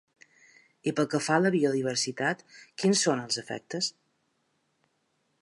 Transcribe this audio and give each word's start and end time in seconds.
I 0.91 0.93
pel 0.99 1.07
que 1.11 1.19
fa 1.25 1.35
a 1.41 1.43
la 1.43 1.51
biodiversitat, 1.55 2.41
quins 2.83 3.05
són 3.09 3.23
els 3.27 3.39
efectes? 3.45 3.93